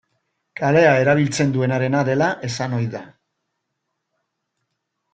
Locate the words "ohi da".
2.81-3.05